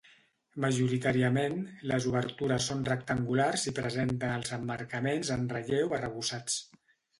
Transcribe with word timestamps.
Majoritàriament, 0.63 1.59
les 1.91 2.07
obertures 2.13 2.71
són 2.71 2.81
rectangulars 2.89 3.67
i 3.73 3.75
presenten 3.81 4.35
els 4.41 4.57
emmarcaments 4.59 5.33
en 5.39 5.49
relleu 5.55 5.97
arrebossats. 6.01 6.61